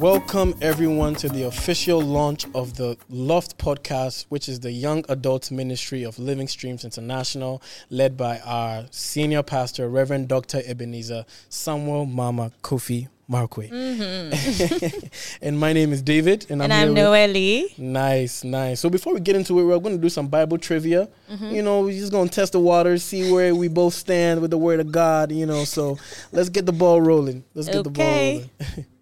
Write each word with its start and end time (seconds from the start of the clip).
Welcome 0.00 0.54
everyone 0.62 1.14
to 1.16 1.28
the 1.28 1.42
official 1.42 2.00
launch 2.00 2.46
of 2.54 2.74
the 2.78 2.96
Loft 3.10 3.58
podcast, 3.58 4.24
which 4.30 4.48
is 4.48 4.60
the 4.60 4.72
young 4.72 5.04
adult 5.10 5.50
ministry 5.50 6.04
of 6.04 6.18
Living 6.18 6.48
Streams 6.48 6.86
International, 6.86 7.60
led 7.90 8.16
by 8.16 8.38
our 8.38 8.86
senior 8.90 9.42
pastor, 9.42 9.90
Reverend 9.90 10.26
Dr. 10.26 10.62
Ebenezer 10.64 11.26
Samuel 11.50 12.06
Mama 12.06 12.50
Kofi 12.62 13.08
Markwei. 13.30 13.68
and 15.42 15.60
my 15.60 15.74
name 15.74 15.92
is 15.92 16.00
David, 16.00 16.46
and 16.48 16.62
I'm, 16.62 16.70
Mm-hmm. 16.70 16.72
And 16.72 16.80
I'm 16.82 16.94
with- 16.94 17.78
Nice, 17.78 18.42
nice. 18.42 18.80
So 18.80 18.88
before 18.88 19.12
we 19.12 19.20
get 19.20 19.36
into 19.36 19.60
it, 19.60 19.64
we're 19.64 19.78
going 19.80 19.96
to 19.96 20.00
do 20.02 20.08
some 20.08 20.28
Bible 20.28 20.56
trivia. 20.56 21.10
Mm-hmm. 21.30 21.50
You 21.50 21.60
know, 21.60 21.82
we're 21.82 21.92
just 21.92 22.10
going 22.10 22.26
to 22.30 22.34
test 22.34 22.52
the 22.52 22.60
waters, 22.60 23.04
see 23.04 23.30
where 23.30 23.54
we 23.54 23.68
both 23.68 23.92
stand 23.92 24.40
with 24.40 24.50
the 24.50 24.56
Word 24.58 24.80
of 24.80 24.90
God. 24.90 25.30
You 25.30 25.44
know, 25.44 25.64
so 25.64 25.98
let's 26.32 26.48
get 26.48 26.64
the 26.64 26.72
ball 26.72 27.02
rolling. 27.02 27.44
Let's 27.52 27.68
get 27.68 27.84
the 27.84 27.90
ball 27.90 28.06
rolling. 28.06 28.50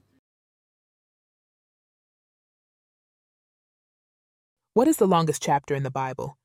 What 4.79 4.87
is 4.87 4.99
the 4.99 5.09
longest 5.09 5.43
chapter 5.43 5.75
in 5.75 5.83
the 5.83 5.91
Bible? 5.91 6.39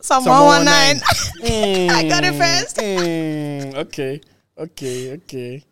Psalm 0.00 0.22
Psalm 0.22 0.46
119. 0.46 1.90
I 1.90 2.08
got 2.08 2.22
it 2.22 2.32
Mm, 2.32 2.38
first. 2.38 2.76
mm, 2.76 3.74
okay, 3.74 4.20
okay, 4.56 5.14
okay. 5.14 5.64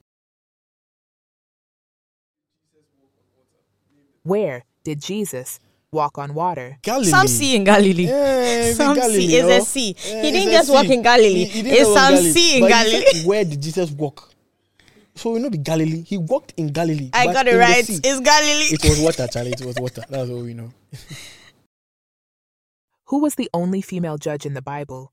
Where 4.25 4.65
did 4.83 5.01
Jesus 5.01 5.61
walk 5.93 6.19
on 6.19 6.35
water? 6.35 6.79
Galilee. 6.83 7.11
Some 7.11 7.29
sea 7.29 7.55
in 7.55 7.63
Galilee. 7.63 8.07
Yeah, 8.09 8.43
it's 8.43 8.71
in 8.71 8.75
Some 8.75 8.97
Galilee, 8.97 9.29
sea 9.29 9.37
is 9.37 9.45
oh. 9.45 9.57
a 9.57 9.61
sea. 9.61 9.95
Yeah, 10.05 10.23
he 10.23 10.31
didn't 10.33 10.49
a 10.49 10.53
just 10.59 10.71
walk 10.73 10.87
in 10.87 11.03
Galilee. 11.03 11.45
He- 11.45 11.63
he 11.63 11.71
it's 11.79 11.89
walk 11.89 11.99
some 11.99 12.15
Galilee. 12.15 12.33
sea 12.33 12.55
in 12.57 12.61
But 12.63 12.69
Galilee. 12.71 13.05
said, 13.13 13.27
Where 13.29 13.45
did 13.45 13.63
Jesus 13.63 13.91
walk? 13.93 14.34
So 15.17 15.31
we 15.33 15.41
know 15.41 15.49
the 15.49 15.59
Galilee. 15.59 16.03
He 16.03 16.19
walked 16.19 16.55
in 16.57 16.69
Galilee. 16.69 17.11
I 17.13 17.33
got 17.33 17.47
it 17.47 17.57
right. 17.57 17.85
sea. 17.85 18.01
It's 18.03 18.21
Galilee. 18.21 18.73
It 18.73 18.83
was 18.85 19.01
water, 19.01 19.29
Charlie. 19.33 19.53
It 19.53 19.65
was 19.65 19.77
water. 19.77 20.03
That's 20.09 20.29
all 20.29 20.43
we 20.43 20.55
know. 20.55 20.73
Who 23.07 23.21
was 23.21 23.35
the 23.37 23.49
only 23.55 23.81
female 23.81 24.19
judge 24.19 24.45
in 24.47 24.55
the 24.55 24.63
Bible? 24.63 25.13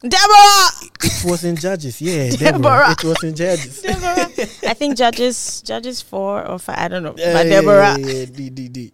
Deborah. 0.00 0.68
It 1.02 1.24
was 1.24 1.42
in 1.42 1.56
Judges. 1.56 2.00
Yeah, 2.00 2.30
Deborah. 2.36 2.52
Deborah. 2.52 2.90
It 2.92 3.04
was 3.04 3.24
in 3.24 3.34
Judges. 3.34 3.82
Deborah. 3.82 4.10
I 4.70 4.74
think 4.74 4.96
Judges, 4.96 5.60
Judges 5.62 6.00
four 6.00 6.46
or 6.46 6.58
five. 6.60 6.78
I 6.78 6.88
don't 6.88 7.02
know. 7.02 7.14
Yeah, 7.16 7.32
but 7.32 7.46
yeah, 7.46 7.60
Deborah. 7.60 7.98
Yeah, 7.98 8.06
yeah, 8.06 8.24
D, 8.26 8.50
D, 8.50 8.68
D. 8.68 8.92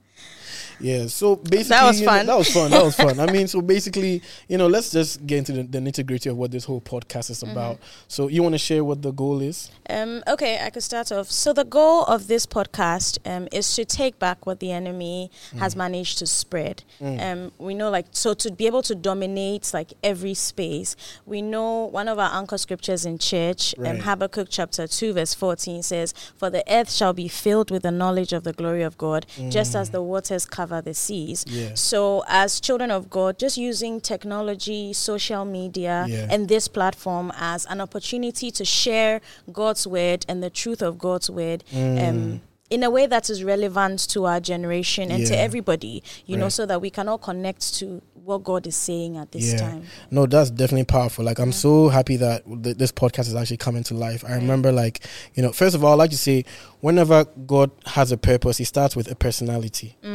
Yeah, 0.84 1.06
so 1.06 1.36
basically, 1.36 1.62
That 1.70 1.84
was 1.86 2.00
you 2.00 2.06
know, 2.06 2.12
fun. 2.12 2.26
that 2.26 2.36
was 2.38 2.48
fun. 2.52 2.70
That 2.70 2.84
was 2.84 2.94
fun. 2.94 3.18
I 3.20 3.26
mean, 3.32 3.48
so 3.48 3.62
basically, 3.62 4.20
you 4.48 4.58
know, 4.58 4.66
let's 4.66 4.90
just 4.90 5.26
get 5.26 5.38
into 5.38 5.52
the, 5.52 5.62
the 5.62 5.78
nitty 5.78 6.04
gritty 6.06 6.28
of 6.28 6.36
what 6.36 6.50
this 6.50 6.64
whole 6.64 6.80
podcast 6.80 7.30
is 7.30 7.40
Mm-hmm. 7.42 7.52
about. 7.52 7.78
So, 8.08 8.28
you 8.28 8.42
want 8.42 8.54
to 8.54 8.58
share 8.58 8.84
what 8.84 9.00
the 9.02 9.10
goal 9.12 9.40
is? 9.40 9.70
Um, 9.88 10.22
okay, 10.28 10.58
I 10.62 10.70
could 10.70 10.82
start 10.82 11.10
off. 11.10 11.30
So 11.30 11.52
the 11.52 11.64
goal 11.64 12.04
of 12.04 12.26
this 12.26 12.46
podcast 12.46 13.18
um, 13.26 13.48
is 13.52 13.74
to 13.76 13.84
take 13.84 14.18
back 14.18 14.44
what 14.46 14.60
the 14.60 14.72
enemy 14.72 15.30
Mm. 15.54 15.58
has 15.58 15.74
managed 15.76 16.18
to 16.18 16.26
spread. 16.26 16.82
Um, 17.00 17.50
we 17.58 17.74
know, 17.74 17.90
like, 17.90 18.06
so 18.12 18.34
to 18.34 18.50
be 18.52 18.66
able 18.66 18.82
to 18.82 18.94
dominate 18.94 19.72
like 19.74 19.92
every 20.02 20.34
space. 20.34 20.96
We 21.26 21.40
know 21.42 21.84
one 21.86 22.08
of 22.08 22.18
our 22.18 22.30
anchor 22.38 22.58
scriptures 22.58 23.04
in 23.06 23.18
church, 23.18 23.74
um, 23.78 23.98
Habakkuk 24.00 24.48
chapter 24.50 24.86
two, 24.86 25.12
verse 25.12 25.34
fourteen 25.34 25.82
says, 25.82 26.12
"For 26.36 26.50
the 26.50 26.62
earth 26.68 26.90
shall 26.92 27.12
be 27.12 27.28
filled 27.28 27.70
with 27.70 27.82
the 27.82 27.90
knowledge 27.90 28.32
of 28.32 28.44
the 28.44 28.52
glory 28.52 28.82
of 28.82 28.96
God, 28.98 29.26
just 29.48 29.74
as 29.74 29.90
the 29.90 30.02
waters 30.02 30.44
cover 30.46 30.73
the 30.80 30.94
seas." 30.94 31.44
Mm. 31.44 31.50
Yeah. 31.52 31.74
So, 31.74 32.24
as 32.28 32.60
children 32.60 32.90
of 32.90 33.10
God, 33.10 33.38
just 33.38 33.56
using 33.56 34.00
technology, 34.00 34.92
social 34.92 35.44
media, 35.44 36.06
Yeah. 36.08 36.26
and 36.30 36.48
this 36.48 36.68
platform 36.68 37.32
as 37.38 37.66
an 37.66 37.80
opportunity 37.80 38.50
to 38.50 38.64
share 38.64 39.20
God's 39.52 39.86
word 39.86 40.24
and 40.28 40.42
the 40.42 40.50
truth 40.50 40.82
of 40.82 40.98
God's 40.98 41.28
word. 41.30 41.64
Um, 41.74 42.40
in 42.70 42.82
a 42.82 42.90
way 42.90 43.06
that 43.06 43.28
is 43.30 43.44
relevant 43.44 44.00
to 44.08 44.24
our 44.24 44.40
generation 44.40 45.10
and 45.10 45.24
to 45.26 45.38
everybody, 45.38 46.02
you 46.26 46.36
know, 46.36 46.48
so 46.48 46.64
that 46.66 46.80
we 46.80 46.90
can 46.90 47.08
all 47.08 47.18
connect 47.18 47.74
to 47.74 48.00
what 48.24 48.42
God 48.42 48.66
is 48.66 48.74
saying 48.74 49.18
at 49.18 49.30
this 49.32 49.52
Yeah. 49.52 49.58
time. 49.58 49.82
No, 50.10 50.24
that's 50.24 50.48
definitely 50.50 50.84
powerful. 50.86 51.24
Like, 51.26 51.38
I'm 51.38 51.52
so 51.52 51.88
happy 51.90 52.16
that 52.16 52.42
th- 52.64 52.78
this 52.78 52.90
podcast 52.90 53.28
is 53.28 53.34
actually 53.34 53.58
coming 53.58 53.84
to 53.84 53.94
life. 53.94 54.24
I 54.26 54.32
remember, 54.36 54.72
like, 54.72 55.00
you 55.34 55.42
know, 55.42 55.52
first 55.52 55.74
of 55.76 55.84
all, 55.84 55.94
like 55.98 56.10
to 56.10 56.16
say, 56.18 56.46
whenever 56.80 57.26
God 57.46 57.70
has 57.84 58.10
a 58.12 58.16
purpose, 58.16 58.56
He 58.56 58.64
starts 58.64 58.96
with 58.96 59.10
a 59.10 59.14
personality. 59.14 59.96
Mm. 60.02 60.13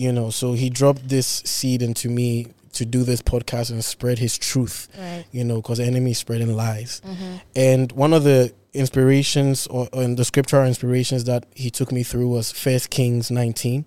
You 0.00 0.12
know, 0.12 0.30
so 0.30 0.54
He 0.54 0.70
dropped 0.70 1.08
this 1.08 1.26
seed 1.26 1.82
into 1.82 2.08
me 2.08 2.46
to 2.72 2.86
do 2.86 3.02
this 3.02 3.20
podcast 3.20 3.70
and 3.70 3.84
spread 3.84 4.18
His 4.18 4.38
truth. 4.38 4.88
Right. 4.98 5.24
You 5.30 5.44
know, 5.44 5.56
because 5.56 5.76
the 5.76 5.84
enemy 5.84 6.12
is 6.12 6.18
spreading 6.18 6.56
lies. 6.56 7.02
Mm-hmm. 7.04 7.36
And 7.54 7.92
one 7.92 8.14
of 8.14 8.24
the 8.24 8.52
inspirations 8.72 9.66
or, 9.66 9.88
or 9.92 10.02
in 10.02 10.16
the 10.16 10.24
scriptural 10.24 10.66
inspirations 10.66 11.24
that 11.24 11.44
He 11.54 11.70
took 11.70 11.92
me 11.92 12.02
through 12.02 12.28
was 12.28 12.50
First 12.50 12.88
Kings 12.88 13.30
19, 13.30 13.84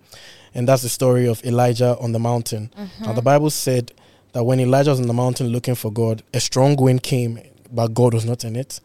and 0.54 0.68
that's 0.68 0.84
the 0.84 0.90
story 0.90 1.28
of 1.28 1.44
Elijah 1.44 1.98
on 2.00 2.12
the 2.12 2.20
mountain. 2.20 2.72
Now, 2.76 2.84
mm-hmm. 2.84 3.16
the 3.16 3.22
Bible 3.24 3.50
said 3.50 3.92
that 4.34 4.44
when 4.44 4.60
Elijah 4.60 4.92
was 4.92 5.00
on 5.00 5.08
the 5.08 5.14
mountain 5.14 5.48
looking 5.48 5.74
for 5.76 5.92
God, 5.92 6.22
a 6.32 6.40
strong 6.40 6.76
wind 6.76 7.02
came, 7.02 7.40
but 7.72 7.96
God 7.96 8.14
was 8.14 8.24
not 8.24 8.44
in 8.44 8.56
it. 8.56 8.80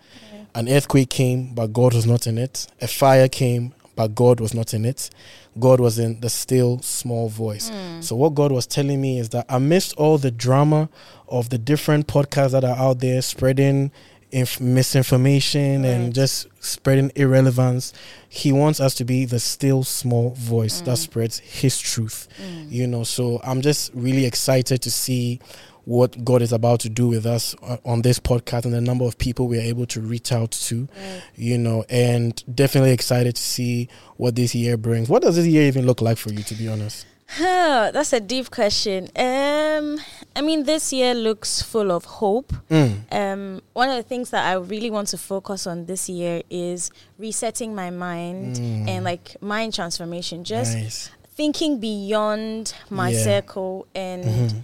An 0.54 0.66
earthquake 0.66 1.10
came, 1.10 1.54
but 1.54 1.74
God 1.74 1.92
was 1.92 2.06
not 2.06 2.26
in 2.26 2.38
it. 2.38 2.68
A 2.80 2.88
fire 2.88 3.28
came, 3.28 3.74
but 3.98 4.14
God 4.14 4.38
was 4.38 4.54
not 4.54 4.72
in 4.74 4.84
it. 4.84 5.10
God 5.58 5.80
was 5.80 5.98
in 5.98 6.20
the 6.20 6.30
still 6.30 6.80
small 6.82 7.28
voice. 7.28 7.68
Hmm. 7.68 8.00
So, 8.00 8.14
what 8.14 8.36
God 8.36 8.52
was 8.52 8.64
telling 8.64 9.00
me 9.00 9.18
is 9.18 9.30
that 9.30 9.44
amidst 9.48 9.96
all 9.96 10.18
the 10.18 10.30
drama 10.30 10.88
of 11.26 11.48
the 11.48 11.58
different 11.58 12.06
podcasts 12.06 12.52
that 12.52 12.62
are 12.62 12.76
out 12.76 13.00
there 13.00 13.20
spreading 13.22 13.90
inf- 14.30 14.60
misinformation 14.60 15.84
and 15.84 16.14
just 16.14 16.46
spreading 16.60 17.10
irrelevance, 17.16 17.92
He 18.28 18.52
wants 18.52 18.78
us 18.78 18.94
to 18.94 19.04
be 19.04 19.24
the 19.24 19.40
still 19.40 19.82
small 19.82 20.30
voice 20.30 20.80
that 20.82 20.92
hmm. 20.92 21.02
spreads 21.02 21.40
His 21.40 21.76
truth. 21.76 22.28
Hmm. 22.40 22.68
You 22.68 22.86
know 22.86 23.02
so 23.02 23.40
i'm 23.42 23.62
just 23.62 23.90
really 23.94 24.26
excited 24.26 24.80
to 24.82 24.90
see 24.90 25.40
what 25.88 26.22
god 26.22 26.42
is 26.42 26.52
about 26.52 26.80
to 26.80 26.88
do 26.90 27.08
with 27.08 27.24
us 27.24 27.54
uh, 27.62 27.78
on 27.84 28.02
this 28.02 28.18
podcast 28.20 28.64
and 28.66 28.74
the 28.74 28.80
number 28.80 29.06
of 29.06 29.16
people 29.16 29.48
we 29.48 29.56
are 29.58 29.62
able 29.72 29.86
to 29.86 30.00
reach 30.02 30.30
out 30.32 30.50
to 30.50 30.86
Right. 30.94 31.22
you 31.34 31.56
know 31.56 31.82
and 31.88 32.42
definitely 32.54 32.92
excited 32.92 33.36
to 33.36 33.42
see 33.42 33.88
what 34.18 34.34
this 34.36 34.54
year 34.54 34.76
brings 34.76 35.08
what 35.08 35.22
does 35.22 35.36
this 35.36 35.46
year 35.46 35.62
even 35.62 35.86
look 35.86 36.00
like 36.02 36.18
for 36.18 36.30
you 36.30 36.42
to 36.42 36.54
be 36.54 36.68
honest 36.68 37.06
Huh, 37.30 37.90
that's 37.92 38.14
a 38.14 38.20
deep 38.20 38.50
question. 38.50 39.10
Um, 39.14 39.98
I 40.34 40.40
mean, 40.40 40.64
this 40.64 40.94
year 40.94 41.12
looks 41.14 41.60
full 41.60 41.92
of 41.92 42.06
hope. 42.06 42.54
Mm. 42.70 43.00
Um, 43.12 43.60
one 43.74 43.90
of 43.90 43.96
the 43.96 44.02
things 44.02 44.30
that 44.30 44.46
I 44.48 44.54
really 44.54 44.90
want 44.90 45.08
to 45.08 45.18
focus 45.18 45.66
on 45.66 45.84
this 45.84 46.08
year 46.08 46.40
is 46.48 46.90
resetting 47.18 47.74
my 47.74 47.90
mind 47.90 48.56
Mm. 48.56 48.88
and 48.88 49.04
like 49.04 49.36
mind 49.42 49.74
transformation. 49.74 50.42
Just 50.42 50.72
nice 50.74 51.10
thinking 51.36 51.78
beyond 51.80 52.72
my 52.88 53.10
Yeah. 53.10 53.22
circle 53.24 53.86
and 53.94 54.24
Mhm. 54.24 54.62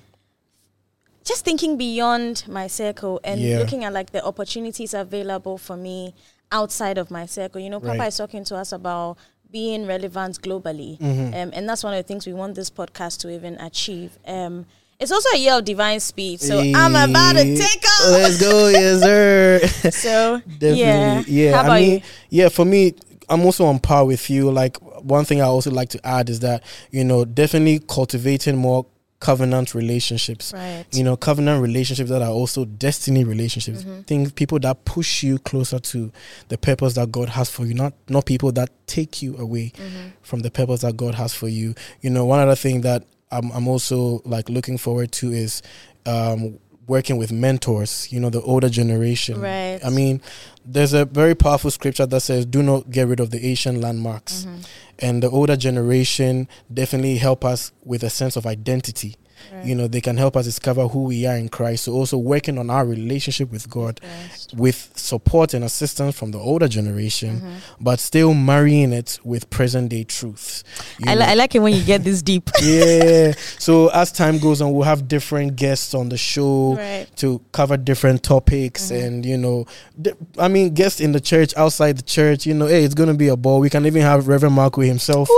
Just 1.24 1.44
thinking 1.44 1.76
beyond 1.76 2.44
my 2.48 2.66
circle 2.66 3.20
and 3.24 3.40
Yeah. 3.40 3.58
looking 3.58 3.84
at 3.84 3.92
like 3.92 4.10
the 4.12 4.24
opportunities 4.24 4.94
available 4.94 5.58
for 5.58 5.76
me 5.76 6.14
outside 6.52 6.98
of 6.98 7.10
my 7.10 7.26
circle. 7.26 7.60
You 7.60 7.70
know, 7.70 7.80
Papa 7.80 7.98
Right. 7.98 8.08
is 8.08 8.16
talking 8.16 8.44
to 8.44 8.56
us 8.56 8.72
about 8.72 9.16
being 9.50 9.86
relevant 9.86 10.40
globally, 10.42 10.98
Mhm. 10.98 11.28
um, 11.34 11.50
and 11.54 11.68
that's 11.68 11.84
one 11.84 11.94
of 11.94 11.98
the 11.98 12.06
things 12.06 12.26
we 12.26 12.32
want 12.32 12.54
this 12.56 12.70
podcast 12.70 13.18
to 13.20 13.30
even 13.30 13.54
achieve. 13.60 14.18
Um, 14.26 14.66
it's 14.98 15.12
also 15.12 15.28
a 15.34 15.38
year 15.38 15.54
of 15.54 15.64
divine 15.64 16.00
speed, 16.00 16.40
so 16.40 16.58
I'm 16.60 16.94
about 16.96 17.36
to 17.36 17.56
take 17.56 17.84
off. 17.84 18.10
let's 18.10 18.40
go 18.40 18.68
yes 18.80 19.00
sir 19.00 19.60
So 19.92 20.40
Definitely. 20.58 20.80
yeah, 20.80 21.22
Yeah. 21.26 21.60
I 21.60 21.80
mean, 21.80 21.90
you? 21.92 22.00
yeah, 22.30 22.48
for 22.48 22.64
me, 22.64 22.94
I'm 23.28 23.42
also 23.46 23.64
on 23.64 23.78
par 23.78 24.04
with 24.04 24.28
you. 24.28 24.50
Like 24.50 24.76
one 25.02 25.24
thing 25.24 25.40
I 25.40 25.44
also 25.46 25.70
like 25.70 25.88
to 25.90 26.00
add 26.06 26.28
is 26.28 26.40
that, 26.40 26.62
you 26.90 27.04
know, 27.04 27.24
definitely 27.24 27.78
cultivating 27.88 28.56
more 28.56 28.84
covenant 29.24 29.74
relationships. 29.74 30.52
Right. 30.52 30.84
You 30.92 31.02
know, 31.02 31.16
covenant 31.16 31.62
relationships 31.62 32.10
that 32.10 32.20
are 32.20 32.30
also 32.30 32.66
destiny 32.66 33.24
relationships. 33.24 33.82
Mm-hmm. 33.82 34.02
Things 34.02 34.32
people 34.32 34.58
that 34.60 34.84
push 34.84 35.22
you 35.22 35.38
closer 35.38 35.78
to 35.78 36.12
the 36.48 36.58
purpose 36.58 36.92
that 36.94 37.10
God 37.10 37.30
has 37.30 37.48
for 37.48 37.64
you, 37.64 37.72
not 37.72 37.94
not 38.08 38.26
people 38.26 38.52
that 38.52 38.68
take 38.86 39.22
you 39.22 39.36
away 39.38 39.72
Mm-hmm. 39.74 40.08
from 40.22 40.40
the 40.40 40.50
purpose 40.50 40.82
that 40.82 40.96
God 40.96 41.14
has 41.14 41.32
for 41.32 41.48
you. 41.48 41.74
You 42.02 42.10
know, 42.10 42.26
one 42.26 42.38
other 42.40 42.54
thing 42.54 42.82
that 42.82 43.04
I'm 43.30 43.50
I'm 43.52 43.66
also 43.66 44.20
like 44.26 44.48
looking 44.50 44.76
forward 44.78 45.10
to 45.12 45.32
is 45.32 45.62
um 46.04 46.58
working 46.86 47.16
with 47.16 47.32
mentors, 47.32 48.12
you 48.12 48.20
know, 48.20 48.28
the 48.28 48.42
older 48.42 48.68
generation. 48.68 49.40
Right. 49.40 49.80
I 49.82 49.88
mean, 49.88 50.20
there's 50.66 50.92
a 50.92 51.06
very 51.06 51.34
powerful 51.34 51.70
scripture 51.70 52.04
that 52.06 52.20
says, 52.20 52.44
"Do 52.44 52.62
not 52.62 52.90
get 52.90 53.08
rid 53.08 53.20
of 53.20 53.30
the 53.30 53.40
ancient 53.46 53.80
landmarks." 53.80 54.44
Mm-hmm. 54.44 54.60
And 55.00 55.22
the 55.22 55.30
older 55.30 55.56
generation 55.56 56.48
definitely 56.72 57.16
help 57.16 57.44
us 57.44 57.72
with 57.84 58.02
a 58.02 58.10
sense 58.10 58.36
of 58.36 58.46
identity. 58.46 59.16
Right. 59.52 59.66
You 59.66 59.74
know, 59.74 59.88
they 59.88 60.00
can 60.00 60.16
help 60.16 60.36
us 60.38 60.46
discover 60.46 60.88
who 60.88 61.04
we 61.04 61.26
are 61.26 61.36
in 61.36 61.50
Christ. 61.50 61.84
So 61.84 61.92
also 61.92 62.16
working 62.16 62.56
on 62.56 62.70
our 62.70 62.86
relationship 62.86 63.50
with 63.52 63.68
God 63.68 64.00
Christ. 64.00 64.54
with 64.56 64.92
support 64.96 65.52
and 65.52 65.62
assistance 65.64 66.16
from 66.18 66.30
the 66.30 66.38
older 66.38 66.66
generation, 66.66 67.40
Mm-hmm. 67.40 67.54
but 67.84 68.00
still 68.00 68.32
marrying 68.32 68.92
it 68.94 69.18
with 69.22 69.50
present 69.50 69.90
day 69.90 70.04
truths. 70.04 70.64
I, 71.04 71.14
li- 71.14 71.24
I 71.24 71.34
like 71.34 71.54
it 71.54 71.58
when 71.58 71.74
you 71.74 71.82
get 71.84 72.04
this 72.04 72.22
deep. 72.22 72.48
yeah. 72.62 73.32
So 73.58 73.88
as 73.88 74.12
time 74.12 74.38
goes 74.38 74.62
on, 74.62 74.72
we'll 74.72 74.84
have 74.84 75.08
different 75.08 75.56
guests 75.56 75.92
on 75.94 76.08
the 76.08 76.16
show 76.16 76.76
right. 76.76 77.06
to 77.16 77.42
cover 77.52 77.76
different 77.76 78.22
topics, 78.22 78.90
Mm-hmm. 78.90 79.04
and 79.06 79.26
you 79.26 79.36
know, 79.36 79.66
di- 80.00 80.12
I 80.38 80.48
mean, 80.48 80.72
guests 80.72 81.00
in 81.00 81.12
the 81.12 81.20
church, 81.20 81.52
outside 81.56 81.98
the 81.98 82.02
church. 82.02 82.46
You 82.46 82.54
know, 82.54 82.66
hey, 82.66 82.82
it's 82.84 82.94
gonna 82.94 83.12
be 83.14 83.28
a 83.28 83.36
ball. 83.36 83.60
We 83.60 83.68
can 83.68 83.84
even 83.84 84.00
have 84.02 84.26
Reverend 84.26 84.54
Marco 84.54 84.80
himself. 84.86 85.28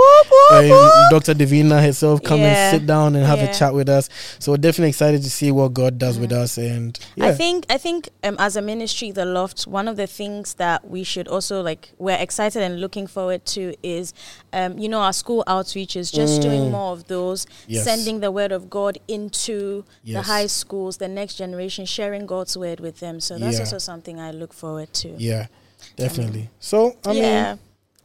and 0.53 0.71
Dr. 1.11 1.33
Divina 1.33 1.81
herself 1.81 2.23
come 2.23 2.39
Yeah. 2.41 2.71
and 2.71 2.79
sit 2.79 2.87
down 2.87 3.15
and 3.15 3.25
have 3.25 3.39
Yeah. 3.39 3.49
a 3.49 3.53
chat 3.53 3.73
with 3.73 3.89
us. 3.89 4.09
So 4.39 4.51
we're 4.51 4.57
definitely 4.57 4.89
excited 4.89 5.23
to 5.23 5.29
see 5.29 5.51
what 5.51 5.73
God 5.73 5.97
does 5.97 6.17
with 6.19 6.31
us. 6.31 6.57
And 6.57 6.97
yeah. 7.15 7.27
I 7.27 7.33
think 7.33 7.65
I 7.69 7.77
think 7.77 8.09
um, 8.23 8.35
as 8.39 8.55
a 8.55 8.61
ministry, 8.61 9.11
the 9.11 9.25
loft, 9.25 9.67
one 9.67 9.87
of 9.87 9.97
the 9.97 10.07
things 10.07 10.53
that 10.55 10.89
we 10.89 11.03
should 11.03 11.27
also 11.27 11.61
like 11.61 11.91
we're 11.97 12.15
excited 12.17 12.61
and 12.61 12.79
looking 12.81 13.07
forward 13.07 13.45
to 13.47 13.73
is, 13.83 14.13
um, 14.53 14.77
you 14.77 14.87
know, 14.89 14.99
our 15.01 15.13
school 15.13 15.43
outreaches, 15.47 16.13
just 16.13 16.41
doing 16.41 16.71
more 16.71 16.91
of 16.93 17.07
those, 17.07 17.45
Mm. 17.45 17.49
Yes. 17.67 17.83
sending 17.83 18.19
the 18.19 18.31
word 18.31 18.51
of 18.51 18.69
God 18.69 18.97
into 19.07 19.83
the 20.05 20.21
high 20.21 20.47
schools, 20.47 20.97
the 20.97 21.07
next 21.07 21.35
generation, 21.35 21.85
sharing 21.85 22.25
God's 22.25 22.55
word 22.57 22.79
with 22.79 22.99
them. 22.99 23.19
So 23.19 23.37
that's 23.37 23.59
also 23.59 23.77
something 23.77 24.19
I 24.19 24.31
look 24.31 24.53
forward 24.53 24.93
to. 24.95 25.09
yeah, 25.17 25.47
definitely. 25.95 26.49
So 26.59 26.95
I 27.05 27.11
yeah. 27.11 27.55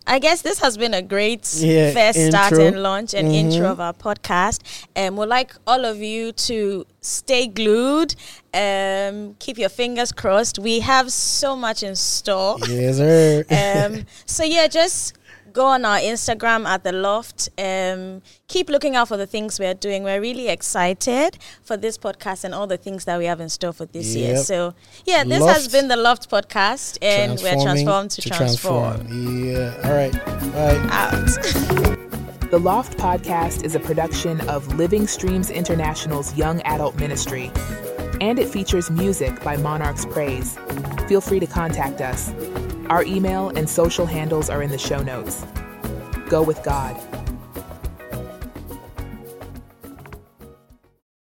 I 0.07 0.19
guess 0.19 0.43
this 0.43 0.59
has 0.59 0.77
been 0.77 0.95
a 0.95 1.03
great 1.03 1.49
Yeah, 1.55 1.93
first 1.93 2.27
start 2.27 2.53
and 2.59 2.83
launch 2.83 3.15
and 3.15 3.29
Mhm. 3.29 3.35
intro 3.35 3.69
of 3.71 3.81
our 3.81 3.93
podcast. 3.93 4.59
And 4.97 5.17
we'd 5.17 5.27
like 5.29 5.55
all 5.67 5.85
of 5.85 6.03
you 6.03 6.33
to 6.33 6.87
stay 7.01 7.47
glued, 7.47 8.15
um, 8.53 9.37
keep 9.39 9.59
your 9.59 9.69
fingers 9.69 10.11
crossed. 10.13 10.59
We 10.59 10.81
have 10.81 11.13
so 11.13 11.55
much 11.57 11.83
in 11.83 11.95
store. 11.97 12.59
yes, 12.69 12.97
sir. 12.97 13.45
Um, 13.51 14.07
so 14.27 14.43
yeah, 14.45 14.67
just 14.67 15.15
go 15.53 15.67
on 15.67 15.85
our 15.85 15.99
Instagram 15.99 16.65
at 16.67 16.85
the 16.85 16.93
Loft. 16.93 17.49
Um, 17.59 18.23
keep 18.49 18.69
looking 18.69 18.97
out 18.97 19.09
for 19.09 19.17
the 19.17 19.27
things 19.27 19.59
we're 19.59 19.75
doing. 19.75 20.03
We're 20.03 20.21
really 20.21 20.49
excited 20.49 21.39
for 21.63 21.77
this 21.77 21.99
podcast 21.99 22.45
and 22.45 22.55
all 22.55 22.67
the 22.67 22.77
things 22.77 23.05
that 23.05 23.19
we 23.19 23.27
have 23.27 23.41
in 23.41 23.49
store 23.49 23.73
for 23.73 23.87
this 23.87 24.15
year. 24.15 24.37
So 24.39 24.75
yeah, 25.05 25.25
this 25.25 25.45
has 25.45 25.69
been 25.69 25.89
the 25.89 25.97
Loft 25.97 26.31
podcast, 26.31 26.99
and 27.03 27.41
we're 27.43 27.63
transformed 27.63 28.11
to, 28.13 28.23
transform. 28.23 29.07
Yeah. 29.09 29.81
All 29.85 29.93
right. 29.93 30.13
Bye. 30.53 30.89
Out. 30.91 31.99
The 32.53 32.59
Loft 32.59 32.99
Podcast 32.99 33.65
is 33.65 33.75
a 33.75 33.81
production 33.81 34.47
of 34.47 34.75
Living 34.75 35.07
Streams 35.07 35.49
International's 35.49 36.37
Young 36.37 36.61
Adult 36.67 36.97
Ministry, 36.97 37.51
and 38.21 38.39
it 38.39 38.47
features 38.47 38.91
music 38.91 39.43
by 39.43 39.57
Monarch's 39.57 40.05
Praise. 40.05 40.59
Feel 41.09 41.23
free 41.23 41.41
to 41.41 41.47
contact 41.47 42.03
us. 42.03 42.31
Our 42.93 43.05
email 43.05 43.49
and 43.57 43.67
social 43.67 44.05
handles 44.05 44.51
are 44.51 44.63
in 44.63 44.69
the 44.69 44.77
show 44.77 45.03
notes. 45.03 45.47
Go 46.29 46.43
with 46.43 46.63
God. 46.63 46.95